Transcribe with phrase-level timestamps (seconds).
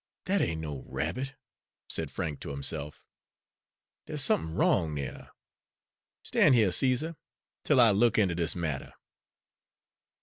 [0.25, 1.35] "Dat ain't no rabbit,"
[1.87, 3.05] said Frank to himself.
[4.07, 5.29] "Dere's somethin' wrong dere.
[6.23, 7.15] Stan' here, Caesar,
[7.63, 8.93] till I look inter dis matter."